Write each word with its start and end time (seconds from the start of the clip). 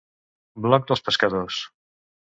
Bloc 0.65 0.87
dels 0.93 1.05
Pescadors. 1.09 1.63